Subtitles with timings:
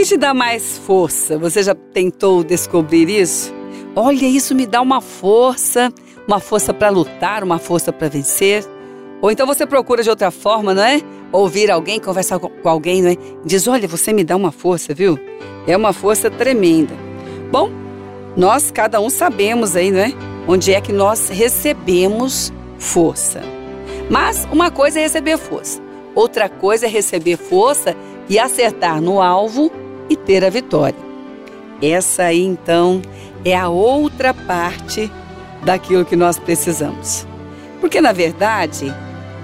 [0.00, 1.36] que te dá mais força?
[1.36, 3.52] Você já tentou descobrir isso?
[3.94, 5.92] Olha, isso me dá uma força,
[6.26, 8.64] uma força para lutar, uma força para vencer.
[9.20, 11.02] Ou então você procura de outra forma, não é?
[11.30, 13.16] Ouvir alguém, conversar com alguém, não é?
[13.44, 15.18] Diz: Olha, você me dá uma força, viu?
[15.66, 16.94] É uma força tremenda.
[17.52, 17.70] Bom,
[18.34, 20.14] nós cada um sabemos aí, não é?
[20.48, 23.42] Onde é que nós recebemos força.
[24.08, 25.78] Mas uma coisa é receber força,
[26.14, 27.94] outra coisa é receber força
[28.30, 29.70] e acertar no alvo
[30.10, 30.98] e ter a vitória.
[31.80, 33.00] Essa aí então
[33.44, 35.10] é a outra parte
[35.64, 37.26] daquilo que nós precisamos.
[37.80, 38.94] Porque na verdade,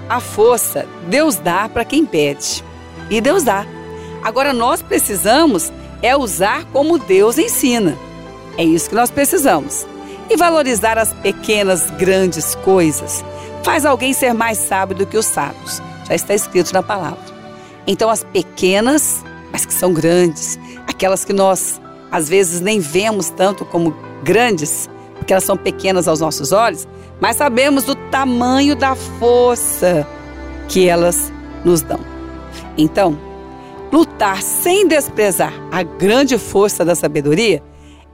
[0.07, 2.63] a força Deus dá para quem pede.
[3.09, 3.65] E Deus dá.
[4.21, 7.97] Agora nós precisamos é usar como Deus ensina.
[8.57, 9.87] É isso que nós precisamos.
[10.29, 13.23] E valorizar as pequenas, grandes coisas
[13.67, 15.81] faz alguém ser mais sábio do que os sábios.
[16.07, 17.19] Já está escrito na palavra.
[17.85, 19.23] Então, as pequenas,
[19.57, 23.91] mas que são grandes, aquelas que nós às vezes nem vemos tanto como
[24.23, 26.87] grandes, porque elas são pequenas aos nossos olhos,
[27.19, 30.07] mas sabemos do tamanho da força
[30.67, 31.33] que elas
[31.65, 31.99] nos dão.
[32.77, 33.17] Então,
[33.91, 37.63] lutar sem desprezar a grande força da sabedoria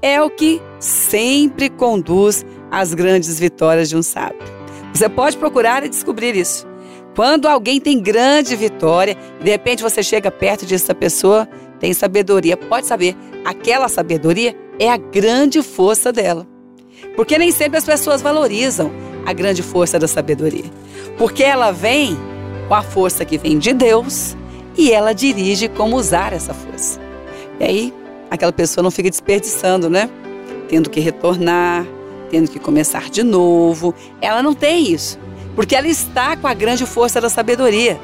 [0.01, 4.39] é o que sempre conduz às grandes vitórias de um sábio.
[4.93, 6.65] Você pode procurar e descobrir isso.
[7.15, 11.47] Quando alguém tem grande vitória, de repente você chega perto e diz: essa pessoa
[11.79, 12.57] tem sabedoria.
[12.57, 16.47] Pode saber, aquela sabedoria é a grande força dela.
[17.15, 18.91] Porque nem sempre as pessoas valorizam
[19.25, 20.65] a grande força da sabedoria.
[21.17, 22.17] Porque ela vem
[22.67, 24.35] com a força que vem de Deus
[24.77, 26.99] e ela dirige como usar essa força.
[27.59, 27.93] E aí,
[28.31, 30.09] aquela pessoa não fica desperdiçando, né?
[30.67, 31.85] Tendo que retornar,
[32.29, 33.93] tendo que começar de novo.
[34.19, 35.19] Ela não tem isso,
[35.55, 37.99] porque ela está com a grande força da sabedoria.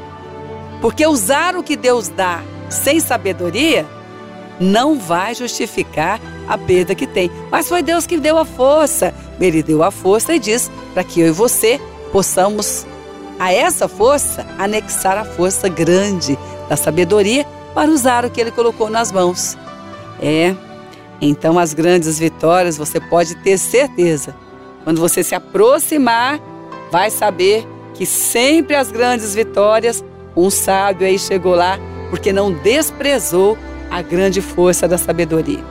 [0.81, 3.86] Porque usar o que Deus dá sem sabedoria
[4.59, 7.31] não vai justificar a perda que tem.
[7.52, 9.14] Mas foi Deus que deu a força.
[9.39, 11.80] Ele deu a força e diz para que eu e você
[12.11, 12.86] possamos
[13.39, 18.89] a essa força anexar a força grande da sabedoria para usar o que ele colocou
[18.89, 19.58] nas mãos.
[20.21, 20.54] É,
[21.21, 24.36] então as grandes vitórias você pode ter certeza.
[24.83, 26.39] Quando você se aproximar,
[26.92, 30.04] vai saber que sempre as grandes vitórias,
[30.36, 31.77] um sábio aí chegou lá
[32.10, 33.58] porque não desprezou
[33.89, 35.64] a grande força da sabedoria.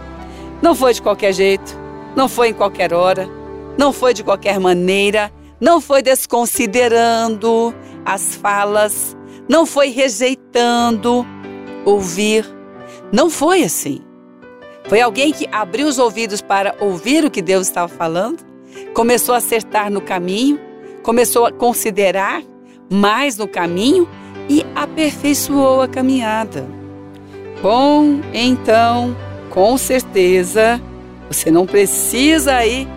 [0.61, 1.79] Não foi de qualquer jeito,
[2.17, 3.29] não foi em qualquer hora,
[3.77, 7.75] não foi de qualquer maneira, não foi desconsiderando
[8.05, 9.17] as falas,
[9.49, 11.27] não foi rejeitando
[11.85, 12.45] ouvir.
[13.11, 14.03] Não foi assim.
[14.89, 18.45] Foi alguém que abriu os ouvidos para ouvir o que Deus estava falando,
[18.95, 20.59] começou a acertar no caminho,
[21.03, 22.43] começou a considerar
[22.91, 24.09] mais no caminho
[24.49, 26.67] e aperfeiçoou a caminhada.
[27.63, 29.17] Bom, então,
[29.51, 30.81] com certeza,
[31.31, 32.89] você não precisa aí,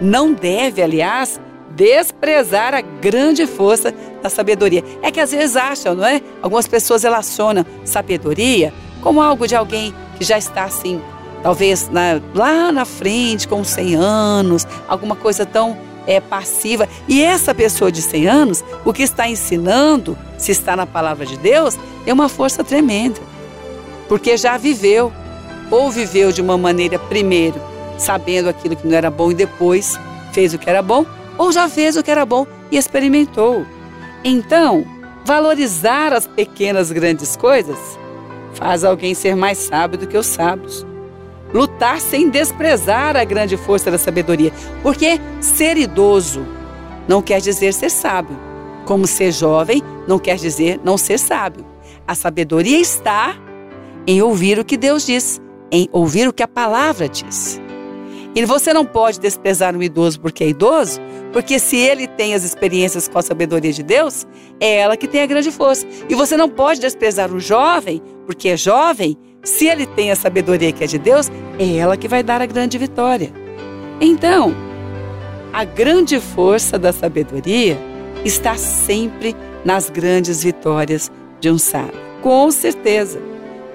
[0.00, 1.40] não deve, aliás,
[1.70, 4.82] desprezar a grande força da sabedoria.
[5.02, 6.20] É que às vezes acham, não é?
[6.42, 8.72] Algumas pessoas relacionam sabedoria
[9.02, 11.00] como algo de alguém que já está assim
[11.46, 16.88] talvez na, lá na frente, com 100 anos, alguma coisa tão é, passiva.
[17.08, 21.36] E essa pessoa de 100 anos, o que está ensinando, se está na palavra de
[21.36, 23.20] Deus, é uma força tremenda.
[24.08, 25.12] Porque já viveu,
[25.70, 27.60] ou viveu de uma maneira, primeiro,
[27.98, 29.98] sabendo aquilo que não era bom e depois
[30.32, 31.04] fez o que era bom,
[31.36, 33.66] ou já fez o que era bom e experimentou.
[34.22, 34.84] Então,
[35.24, 37.78] valorizar as pequenas grandes coisas
[38.54, 40.86] faz alguém ser mais sábio do que os sábios
[41.52, 44.52] lutar sem desprezar a grande força da sabedoria.
[44.82, 46.46] Porque ser idoso
[47.08, 48.36] não quer dizer ser sábio,
[48.84, 51.64] como ser jovem não quer dizer não ser sábio.
[52.06, 53.36] A sabedoria está
[54.06, 55.40] em ouvir o que Deus diz,
[55.70, 57.60] em ouvir o que a palavra diz.
[58.34, 61.00] E você não pode desprezar um idoso porque é idoso,
[61.32, 64.26] porque se ele tem as experiências com a sabedoria de Deus,
[64.60, 65.86] é ela que tem a grande força.
[66.06, 70.72] E você não pode desprezar o jovem porque é jovem, se ele tem a sabedoria
[70.72, 73.32] que é de Deus, é ela que vai dar a grande vitória.
[74.00, 74.52] Então,
[75.52, 77.78] a grande força da sabedoria
[78.24, 83.20] está sempre nas grandes vitórias de um sábio, com certeza.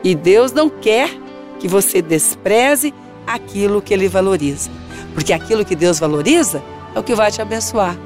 [0.03, 1.09] E Deus não quer
[1.57, 2.93] que você despreze
[3.25, 4.69] aquilo que ele valoriza,
[5.13, 6.61] porque aquilo que Deus valoriza
[6.93, 7.97] é o que vai te abençoar,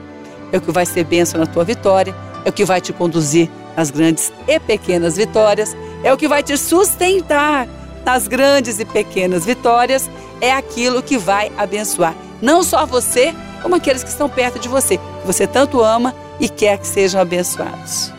[0.51, 2.15] é o que vai ser bênção na tua vitória,
[2.45, 6.43] é o que vai te conduzir nas grandes e pequenas vitórias, é o que vai
[6.43, 7.67] te sustentar
[8.05, 14.03] nas grandes e pequenas vitórias, é aquilo que vai abençoar não só você, como aqueles
[14.03, 18.11] que estão perto de você, que você tanto ama e quer que sejam abençoados.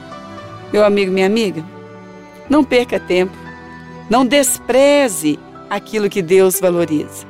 [0.73, 1.65] Meu amigo, minha amiga,
[2.49, 3.37] não perca tempo.
[4.09, 5.39] Não despreze
[5.69, 7.27] aquilo que Deus valoriza.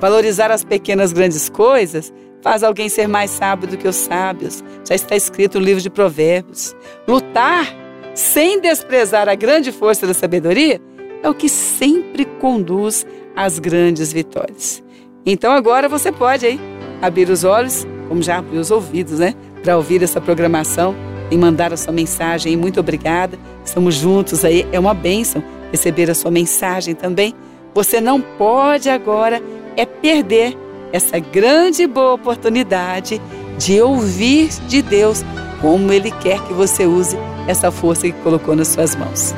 [0.00, 4.62] Valorizar as pequenas grandes coisas faz alguém ser mais sábio do que os sábios.
[4.88, 6.74] Já está escrito no livro de Provérbios.
[7.06, 7.66] Lutar
[8.14, 10.80] sem desprezar a grande força da sabedoria
[11.22, 13.06] é o que sempre conduz
[13.36, 14.82] às grandes vitórias.
[15.24, 16.60] Então agora você pode aí
[17.00, 19.34] abrir os olhos, como já abriu os ouvidos, né?
[19.62, 20.94] Para ouvir essa programação
[21.30, 22.56] e mandar a sua mensagem.
[22.56, 23.38] muito obrigada.
[23.64, 24.66] Estamos juntos aí.
[24.72, 27.34] É uma bênção receber a sua mensagem também.
[27.74, 29.40] Você não pode agora
[29.76, 30.56] é perder
[30.92, 33.20] essa grande e boa oportunidade
[33.58, 35.22] de ouvir de Deus
[35.60, 37.16] como Ele quer que você use
[37.46, 39.34] essa força que colocou nas suas mãos.